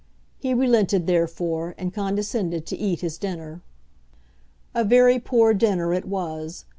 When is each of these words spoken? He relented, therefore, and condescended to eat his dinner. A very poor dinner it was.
He 0.39 0.55
relented, 0.55 1.05
therefore, 1.05 1.75
and 1.77 1.93
condescended 1.93 2.65
to 2.65 2.75
eat 2.75 3.01
his 3.01 3.19
dinner. 3.19 3.61
A 4.73 4.83
very 4.83 5.19
poor 5.19 5.53
dinner 5.53 5.93
it 5.93 6.05
was. 6.05 6.65